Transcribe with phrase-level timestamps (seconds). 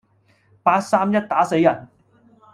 [0.63, 1.87] 八三一打死人